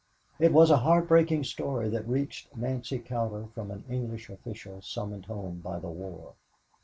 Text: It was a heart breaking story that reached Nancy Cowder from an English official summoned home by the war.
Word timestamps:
It 0.39 0.51
was 0.51 0.71
a 0.71 0.77
heart 0.77 1.07
breaking 1.07 1.43
story 1.43 1.87
that 1.89 2.07
reached 2.09 2.57
Nancy 2.57 2.97
Cowder 2.97 3.45
from 3.53 3.69
an 3.69 3.83
English 3.87 4.31
official 4.31 4.81
summoned 4.81 5.25
home 5.27 5.59
by 5.63 5.77
the 5.77 5.89
war. 5.91 6.33